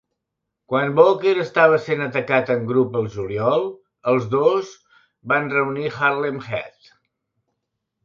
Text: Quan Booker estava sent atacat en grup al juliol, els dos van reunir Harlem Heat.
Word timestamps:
Quan 0.71 0.95
Booker 0.99 1.33
estava 1.43 1.77
sent 1.89 2.01
atacat 2.05 2.49
en 2.55 2.65
grup 2.73 2.99
al 3.03 3.11
juliol, 3.19 3.69
els 4.15 4.27
dos 4.35 4.75
van 5.35 5.55
reunir 5.57 5.97
Harlem 6.01 6.45
Heat. 6.51 6.95